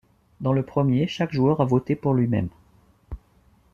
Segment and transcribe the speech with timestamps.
[0.39, 2.49] Dans le premier, chaque joueur a voté pour lui-même.